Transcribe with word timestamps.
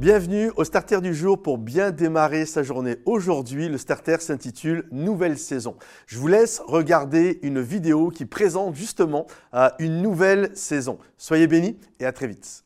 Bienvenue 0.00 0.50
au 0.56 0.64
Starter 0.64 1.02
du 1.02 1.14
jour 1.14 1.42
pour 1.42 1.58
bien 1.58 1.90
démarrer 1.90 2.46
sa 2.46 2.62
journée. 2.62 2.96
Aujourd'hui, 3.04 3.68
le 3.68 3.76
Starter 3.76 4.16
s'intitule 4.20 4.86
Nouvelle 4.90 5.36
saison. 5.36 5.76
Je 6.06 6.16
vous 6.16 6.26
laisse 6.26 6.62
regarder 6.66 7.38
une 7.42 7.60
vidéo 7.60 8.08
qui 8.08 8.24
présente 8.24 8.74
justement 8.74 9.26
euh, 9.52 9.68
une 9.78 10.00
nouvelle 10.00 10.56
saison. 10.56 10.98
Soyez 11.18 11.46
bénis 11.46 11.76
et 11.98 12.06
à 12.06 12.12
très 12.12 12.28
vite. 12.28 12.64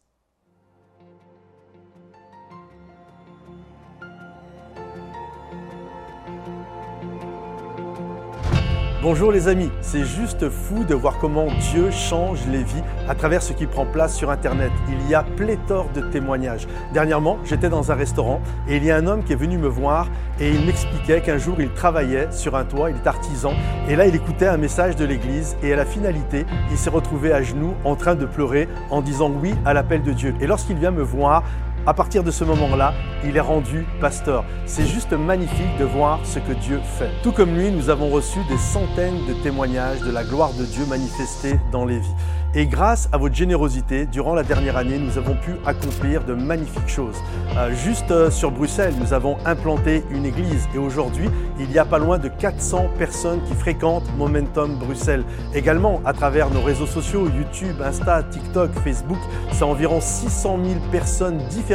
Bonjour 9.04 9.30
les 9.32 9.48
amis, 9.48 9.70
c'est 9.82 10.02
juste 10.02 10.48
fou 10.48 10.82
de 10.82 10.94
voir 10.94 11.18
comment 11.18 11.48
Dieu 11.70 11.90
change 11.90 12.38
les 12.50 12.62
vies 12.62 12.82
à 13.06 13.14
travers 13.14 13.42
ce 13.42 13.52
qui 13.52 13.66
prend 13.66 13.84
place 13.84 14.16
sur 14.16 14.30
Internet. 14.30 14.72
Il 14.88 15.10
y 15.10 15.14
a 15.14 15.22
pléthore 15.22 15.90
de 15.94 16.00
témoignages. 16.00 16.66
Dernièrement, 16.94 17.36
j'étais 17.44 17.68
dans 17.68 17.92
un 17.92 17.96
restaurant 17.96 18.40
et 18.66 18.78
il 18.78 18.84
y 18.84 18.90
a 18.90 18.96
un 18.96 19.06
homme 19.06 19.22
qui 19.22 19.34
est 19.34 19.36
venu 19.36 19.58
me 19.58 19.68
voir 19.68 20.08
et 20.40 20.50
il 20.50 20.64
m'expliquait 20.64 21.20
qu'un 21.20 21.36
jour 21.36 21.56
il 21.58 21.70
travaillait 21.74 22.32
sur 22.32 22.56
un 22.56 22.64
toit, 22.64 22.88
il 22.88 22.96
est 22.96 23.06
artisan 23.06 23.52
et 23.90 23.94
là 23.94 24.06
il 24.06 24.14
écoutait 24.14 24.46
un 24.46 24.56
message 24.56 24.96
de 24.96 25.04
l'église 25.04 25.54
et 25.62 25.74
à 25.74 25.76
la 25.76 25.84
finalité, 25.84 26.46
il 26.70 26.78
s'est 26.78 26.88
retrouvé 26.88 27.30
à 27.30 27.42
genoux 27.42 27.74
en 27.84 27.96
train 27.96 28.14
de 28.14 28.24
pleurer 28.24 28.70
en 28.88 29.02
disant 29.02 29.30
oui 29.30 29.54
à 29.66 29.74
l'appel 29.74 30.02
de 30.02 30.12
Dieu. 30.12 30.34
Et 30.40 30.46
lorsqu'il 30.46 30.78
vient 30.78 30.92
me 30.92 31.02
voir, 31.02 31.42
à 31.86 31.94
partir 31.94 32.22
de 32.22 32.30
ce 32.30 32.44
moment-là, 32.44 32.94
il 33.24 33.36
est 33.36 33.40
rendu 33.40 33.86
pasteur. 34.00 34.44
C'est 34.66 34.86
juste 34.86 35.12
magnifique 35.12 35.76
de 35.78 35.84
voir 35.84 36.20
ce 36.24 36.38
que 36.38 36.52
Dieu 36.52 36.80
fait. 36.98 37.10
Tout 37.22 37.32
comme 37.32 37.54
lui, 37.54 37.70
nous 37.70 37.90
avons 37.90 38.08
reçu 38.08 38.38
des 38.48 38.56
centaines 38.56 39.26
de 39.26 39.34
témoignages 39.42 40.00
de 40.00 40.10
la 40.10 40.24
gloire 40.24 40.52
de 40.54 40.64
Dieu 40.64 40.84
manifestée 40.86 41.58
dans 41.72 41.84
les 41.84 41.98
vies. 41.98 42.14
Et 42.56 42.66
grâce 42.66 43.08
à 43.10 43.18
votre 43.18 43.34
générosité, 43.34 44.06
durant 44.06 44.32
la 44.32 44.44
dernière 44.44 44.76
année, 44.76 44.96
nous 44.96 45.18
avons 45.18 45.34
pu 45.34 45.56
accomplir 45.66 46.22
de 46.22 46.34
magnifiques 46.34 46.86
choses. 46.86 47.16
Euh, 47.56 47.74
juste 47.74 48.12
euh, 48.12 48.30
sur 48.30 48.52
Bruxelles, 48.52 48.94
nous 49.00 49.12
avons 49.12 49.38
implanté 49.44 50.04
une 50.12 50.24
église 50.24 50.68
et 50.72 50.78
aujourd'hui, 50.78 51.28
il 51.58 51.72
y 51.72 51.80
a 51.80 51.84
pas 51.84 51.98
loin 51.98 52.18
de 52.18 52.28
400 52.28 52.90
personnes 52.96 53.42
qui 53.42 53.54
fréquentent 53.54 54.08
Momentum 54.16 54.76
Bruxelles. 54.76 55.24
Également, 55.52 56.00
à 56.04 56.12
travers 56.12 56.48
nos 56.48 56.62
réseaux 56.62 56.86
sociaux, 56.86 57.26
YouTube, 57.26 57.74
Insta, 57.84 58.22
TikTok, 58.22 58.70
Facebook, 58.84 59.18
c'est 59.50 59.64
environ 59.64 60.00
600 60.00 60.60
000 60.64 60.80
personnes 60.92 61.38
différentes 61.50 61.73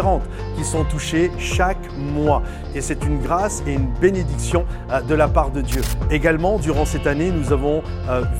qui 0.56 0.64
sont 0.64 0.84
touchées 0.84 1.32
chaque 1.38 1.78
mois. 1.98 2.42
Et 2.76 2.82
c'est 2.82 3.04
une 3.04 3.20
grâce 3.20 3.64
et 3.68 3.74
une 3.74 3.88
bénédiction 4.00 4.66
euh, 4.92 5.02
de 5.02 5.16
la 5.16 5.28
part 5.28 5.52
de 5.52 5.62
Dieu. 5.62 5.82
Également, 6.12 6.58
durant 6.60 6.86
cette 6.86 7.08
année, 7.08 7.32
nous 7.32 7.52
avons 7.52 7.82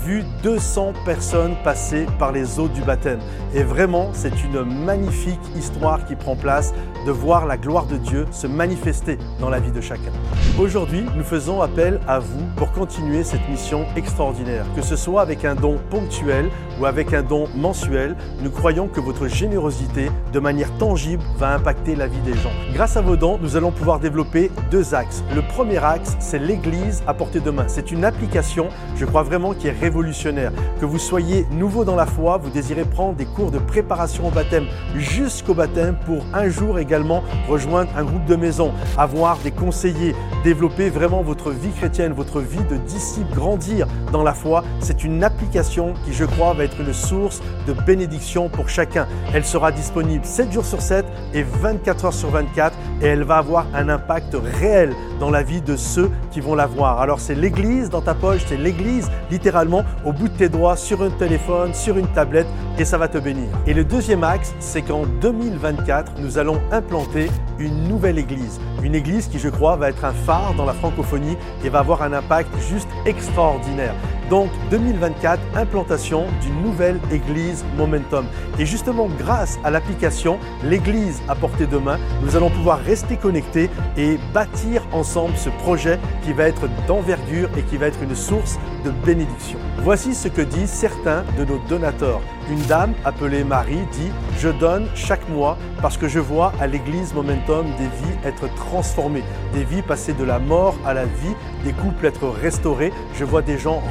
vu 0.06 0.24
200 0.44 0.94
personnes 1.06 1.56
passer 1.64 2.06
par 2.18 2.32
les 2.32 2.60
eaux 2.60 2.68
du 2.68 2.82
baptême. 2.82 3.20
Et 3.54 3.64
vraiment, 3.64 4.10
c'est 4.14 4.44
une 4.44 4.64
magnifique 4.64 5.40
histoire 5.58 6.06
qui 6.06 6.16
prend 6.16 6.36
place 6.36 6.74
de 7.06 7.12
voir 7.12 7.46
la 7.46 7.58
gloire 7.58 7.86
de 7.86 7.98
Dieu 7.98 8.26
se 8.32 8.48
manifester 8.48 9.18
dans 9.40 9.50
la 9.50 9.60
vie 9.60 9.72
de 9.72 9.82
chacun. 9.82 10.12
Aujourd'hui, 10.60 11.06
nous 11.16 11.24
faisons 11.24 11.62
appel 11.62 12.00
à 12.08 12.20
vous 12.20 12.46
pour 12.56 12.72
continuer 12.72 13.24
cette 13.24 13.48
mission 13.50 13.86
extraordinaire. 13.96 14.66
Que 14.76 14.82
ce 14.82 14.96
soit 14.96 15.22
avec 15.22 15.46
un 15.46 15.56
don 15.56 15.78
ponctuel 15.90 16.50
ou 16.80 16.86
avec 16.86 17.14
un 17.14 17.24
don 17.24 17.48
mensuel, 17.56 18.16
nous 18.42 18.52
croyons 18.52 18.88
que 18.88 19.00
votre 19.00 19.28
générosité, 19.28 20.10
de 20.34 20.40
manière 20.40 20.72
tangible, 20.78 21.24
va 21.38 21.49
impacter 21.54 21.96
la 21.96 22.08
vie 22.08 22.20
des 22.20 22.34
gens. 22.34 22.52
Grâce 22.74 22.98
à 22.98 23.02
vos 23.02 23.16
dons, 23.16 23.40
nous 23.42 23.56
allons 23.56 23.72
pouvoir 23.72 24.00
développer 24.00 24.52
deux 24.72 24.94
axes. 24.94 25.24
Le 25.36 25.42
premier 25.42 25.84
axe, 25.84 26.16
c'est 26.20 26.40
l'Église 26.40 27.04
à 27.08 27.14
portée 27.14 27.40
de 27.40 27.50
main. 27.52 27.66
C'est 27.68 27.92
une 27.92 28.06
application, 28.06 28.70
je 28.96 29.06
crois 29.06 29.24
vraiment, 29.24 29.54
qui 29.54 29.68
est 29.68 29.80
révolutionnaire. 29.80 30.52
Que 30.80 30.86
vous 30.86 31.00
soyez 31.00 31.46
nouveau 31.52 31.86
dans 31.86 31.96
la 31.96 32.06
foi, 32.06 32.38
vous 32.38 32.50
désirez 32.50 32.86
prendre 32.86 33.16
des 33.16 33.26
cours 33.26 33.52
de 33.52 33.60
préparation 33.60 34.28
au 34.28 34.32
baptême 34.32 34.66
jusqu'au 34.96 35.54
baptême 35.54 35.98
pour 36.06 36.24
un 36.34 36.50
jour 36.50 36.80
également 36.80 37.24
rejoindre 37.48 37.92
un 37.98 38.04
groupe 38.04 38.26
de 38.26 38.36
maison, 38.36 38.72
avoir 38.98 39.38
des 39.38 39.52
conseillers, 39.52 40.16
développer 40.44 40.90
vraiment 40.90 41.22
votre 41.22 41.52
vie 41.52 41.72
chrétienne, 41.72 42.14
votre 42.14 42.40
vie 42.42 42.64
de 42.70 42.78
disciple, 42.78 43.34
grandir 43.34 43.88
dans 44.12 44.24
la 44.24 44.34
foi, 44.34 44.64
c'est 44.80 45.04
une 45.04 45.24
application 45.24 45.94
qui, 46.06 46.14
je 46.14 46.26
crois, 46.26 46.54
va 46.54 46.64
être 46.64 46.80
une 46.80 46.94
source 46.94 47.42
de 47.68 47.74
bénédiction 47.74 48.50
pour 48.50 48.70
chacun. 48.70 49.08
Elle 49.34 49.46
sera 49.46 49.72
disponible 49.72 50.26
7 50.26 50.52
jours 50.52 50.66
sur 50.66 50.82
7 50.82 51.06
et 51.34 51.39
24 51.44 52.06
heures 52.06 52.14
sur 52.14 52.30
24 52.30 52.76
et 53.02 53.06
elle 53.06 53.24
va 53.24 53.38
avoir 53.38 53.66
un 53.74 53.90
impact 53.90 54.36
réel 54.60 54.94
dans 55.20 55.30
la 55.30 55.44
vie 55.44 55.62
de 55.62 55.76
ceux 55.76 56.10
qui 56.32 56.40
vont 56.40 56.56
la 56.56 56.66
voir. 56.66 57.00
Alors 57.02 57.20
c'est 57.20 57.36
l'église 57.36 57.90
dans 57.90 58.02
ta 58.02 58.14
poche, 58.14 58.42
c'est 58.48 58.58
l'église 58.58 59.10
littéralement 59.32 59.84
au 60.06 60.12
bout 60.12 60.28
de 60.28 60.34
tes 60.34 60.50
doigts, 60.50 60.76
sur 60.76 61.02
un 61.02 61.10
téléphone, 61.10 61.74
sur 61.74 61.98
une 61.98 62.08
tablette 62.08 62.48
et 62.78 62.86
ça 62.86 62.98
va 62.98 63.08
te 63.08 63.18
bénir. 63.18 63.50
Et 63.68 63.74
le 63.74 63.84
deuxième 63.84 64.24
axe, 64.24 64.54
c'est 64.60 64.82
qu'en 64.82 65.06
2024, 65.06 66.14
nous 66.20 66.38
allons 66.38 66.60
implanter 66.72 67.30
une 67.58 67.88
nouvelle 67.88 68.18
église. 68.18 68.60
Une 68.82 68.96
église 68.96 69.28
qui, 69.28 69.40
je 69.40 69.50
crois, 69.50 69.76
va 69.76 69.90
être 69.90 70.06
un 70.06 70.14
phare 70.14 70.54
dans 70.56 70.66
la 70.66 70.74
francophonie 70.74 71.38
et 71.64 71.70
va 71.70 71.80
avoir 71.80 72.02
un 72.02 72.14
impact 72.14 72.50
juste 72.70 72.90
extraordinaire. 73.06 73.94
Donc 74.30 74.50
2024, 74.70 75.40
implantation 75.56 76.26
d'une 76.42 76.62
nouvelle 76.62 77.00
église 77.12 77.66
Momentum. 77.78 78.26
Et 78.60 78.66
justement, 78.66 79.08
grâce 79.18 79.58
à 79.64 79.72
l'application 79.72 80.38
L'église 80.64 81.22
à 81.28 81.36
portée 81.36 81.66
de 81.66 81.78
main, 81.78 81.98
nous 82.22 82.36
allons 82.36 82.50
pouvoir 82.50 82.80
rester 82.80 83.18
connectés 83.18 83.70
et 83.98 84.20
bâtir 84.34 84.84
ensemble 84.92 85.36
ce 85.36 85.50
projet 85.50 86.00
qui 86.24 86.34
va 86.34 86.44
être 86.44 86.70
d'envergure 86.88 87.50
et 87.58 87.64
qui 87.64 87.78
va 87.78 87.88
être 87.88 88.04
une 88.04 88.16
source 88.16 88.60
de 88.86 88.92
bénédiction. 88.92 89.58
Voici 89.82 90.14
ce 90.14 90.28
que 90.28 90.42
disent 90.42 90.70
certains 90.70 91.24
de 91.38 91.46
nos 91.46 91.58
donateurs. 91.70 92.22
Une 92.52 92.62
dame 92.64 92.94
appelée 93.06 93.44
Marie 93.44 93.86
dit 93.92 94.12
Je 94.40 94.50
donne 94.50 94.88
chaque 94.96 95.28
mois 95.30 95.58
parce 95.82 95.98
que 95.98 96.08
je 96.08 96.20
vois 96.20 96.52
à 96.60 96.68
l'église 96.68 97.14
Momentum 97.14 97.66
des 97.78 97.86
vies 97.86 98.18
être 98.26 98.54
transformées, 98.56 99.24
des 99.54 99.64
vies 99.64 99.82
passer 99.82 100.14
de 100.14 100.24
la 100.24 100.40
mort 100.40 100.76
à 100.86 100.94
la 100.94 101.06
vie, 101.06 101.36
des 101.64 101.72
couples 101.74 102.06
être 102.06 102.28
restaurés. 102.28 102.92
Je 103.16 103.24
vois 103.24 103.42
des 103.42 103.58
gens 103.58 103.82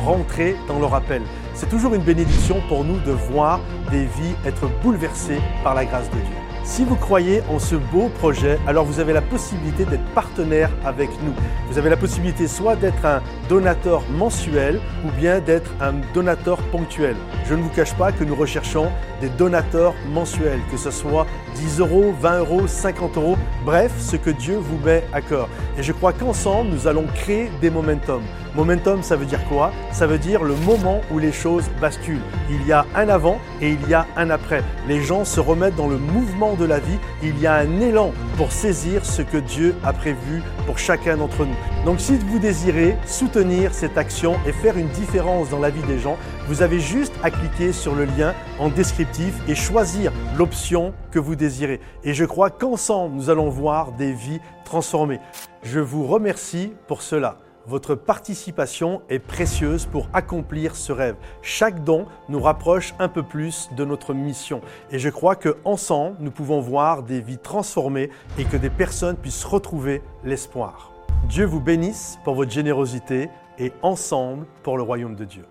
dans 0.68 0.78
leur 0.78 0.94
appel. 0.94 1.22
C'est 1.54 1.68
toujours 1.68 1.94
une 1.94 2.02
bénédiction 2.02 2.60
pour 2.68 2.84
nous 2.84 3.00
de 3.00 3.10
voir 3.10 3.60
des 3.90 4.04
vies 4.04 4.34
être 4.46 4.68
bouleversées 4.82 5.40
par 5.64 5.74
la 5.74 5.84
grâce 5.84 6.08
de 6.10 6.16
Dieu. 6.16 6.34
Si 6.62 6.84
vous 6.84 6.96
croyez 6.96 7.42
en 7.48 7.58
ce 7.58 7.76
beau 7.76 8.08
projet, 8.18 8.58
alors 8.66 8.84
vous 8.84 9.00
avez 9.00 9.14
la 9.14 9.22
possibilité 9.22 9.86
d'être 9.86 10.04
partenaire 10.14 10.70
avec 10.84 11.08
nous. 11.22 11.32
Vous 11.70 11.78
avez 11.78 11.88
la 11.88 11.96
possibilité 11.96 12.46
soit 12.46 12.76
d'être 12.76 13.06
un 13.06 13.22
donateur 13.48 14.02
mensuel 14.10 14.78
ou 15.04 15.10
bien 15.18 15.40
d'être 15.40 15.70
un 15.80 15.94
donateur 16.12 16.58
ponctuel. 16.70 17.16
Je 17.48 17.54
ne 17.54 17.62
vous 17.62 17.70
cache 17.70 17.94
pas 17.94 18.12
que 18.12 18.22
nous 18.22 18.34
recherchons 18.34 18.88
des 19.22 19.30
donateurs 19.30 19.94
mensuels, 20.12 20.60
que 20.70 20.76
ce 20.76 20.90
soit 20.90 21.26
10 21.54 21.80
euros, 21.80 22.14
20 22.20 22.38
euros, 22.40 22.66
50 22.66 23.16
euros, 23.16 23.38
bref, 23.64 23.92
ce 23.98 24.16
que 24.16 24.30
Dieu 24.30 24.58
vous 24.58 24.78
met 24.84 25.04
à 25.12 25.22
cœur. 25.22 25.48
Et 25.78 25.82
je 25.84 25.92
crois 25.92 26.12
qu'ensemble, 26.12 26.70
nous 26.70 26.88
allons 26.88 27.06
créer 27.14 27.48
des 27.60 27.70
momentum. 27.70 28.20
Momentum, 28.56 29.04
ça 29.04 29.14
veut 29.14 29.26
dire 29.26 29.44
quoi? 29.48 29.70
Ça 29.92 30.08
veut 30.08 30.18
dire 30.18 30.42
le 30.42 30.56
moment 30.56 31.02
où 31.12 31.20
les 31.20 31.30
choses 31.30 31.70
basculent. 31.80 32.20
Il 32.50 32.66
y 32.66 32.72
a 32.72 32.84
un 32.96 33.08
avant 33.08 33.38
et 33.60 33.70
il 33.70 33.88
y 33.88 33.94
a 33.94 34.04
un 34.16 34.30
après. 34.30 34.64
Les 34.88 35.00
gens 35.00 35.24
se 35.24 35.38
remettent 35.38 35.76
dans 35.76 35.86
le 35.86 35.98
mouvement 35.98 36.54
de 36.54 36.64
la 36.64 36.80
vie. 36.80 36.98
Il 37.22 37.38
y 37.38 37.46
a 37.46 37.54
un 37.54 37.80
élan 37.80 38.12
pour 38.36 38.50
saisir 38.50 39.06
ce 39.06 39.22
que 39.22 39.36
Dieu 39.36 39.76
a 39.84 39.92
prévu 39.92 40.42
pour 40.66 40.78
chacun 40.78 41.16
d'entre 41.16 41.44
nous. 41.44 41.54
Donc 41.84 42.00
si 42.00 42.16
vous 42.16 42.40
désirez 42.40 42.96
soutenir 43.06 43.72
cette 43.72 43.96
action 43.96 44.34
et 44.48 44.52
faire 44.52 44.76
une 44.78 44.88
différence 44.88 45.48
dans 45.48 45.60
la 45.60 45.70
vie 45.70 45.82
des 45.82 46.00
gens, 46.00 46.16
vous 46.48 46.62
avez 46.62 46.80
juste 46.80 47.14
à 47.22 47.30
cliquer 47.30 47.72
sur 47.72 47.94
le 47.94 48.04
lien 48.04 48.34
en 48.58 48.68
descriptif 48.68 49.32
et 49.46 49.54
choisir 49.54 50.10
l'option 50.36 50.92
que 51.12 51.20
vous 51.20 51.36
désirez. 51.36 51.78
Et 52.02 52.14
je 52.14 52.24
crois 52.24 52.50
qu'ensemble, 52.50 53.14
nous 53.14 53.30
allons 53.30 53.48
voir 53.48 53.92
des 53.92 54.12
vies 54.12 54.40
transformées. 54.64 55.20
Je 55.62 55.80
vous 55.80 56.06
remercie 56.06 56.72
pour 56.86 57.02
cela. 57.02 57.36
Votre 57.66 57.94
participation 57.94 59.02
est 59.10 59.18
précieuse 59.18 59.86
pour 59.86 60.08
accomplir 60.12 60.76
ce 60.76 60.92
rêve. 60.92 61.16
Chaque 61.42 61.84
don 61.84 62.06
nous 62.28 62.40
rapproche 62.40 62.94
un 62.98 63.08
peu 63.08 63.22
plus 63.22 63.68
de 63.76 63.84
notre 63.84 64.14
mission. 64.14 64.62
Et 64.90 64.98
je 64.98 65.10
crois 65.10 65.36
qu'ensemble, 65.36 66.16
nous 66.20 66.30
pouvons 66.30 66.60
voir 66.60 67.02
des 67.02 67.20
vies 67.20 67.38
transformées 67.38 68.08
et 68.38 68.44
que 68.44 68.56
des 68.56 68.70
personnes 68.70 69.16
puissent 69.16 69.44
retrouver 69.44 70.00
l'espoir. 70.24 70.92
Dieu 71.28 71.44
vous 71.44 71.60
bénisse 71.60 72.18
pour 72.24 72.34
votre 72.36 72.52
générosité 72.52 73.28
et 73.58 73.72
ensemble 73.82 74.46
pour 74.62 74.76
le 74.76 74.84
royaume 74.84 75.16
de 75.16 75.24
Dieu. 75.24 75.44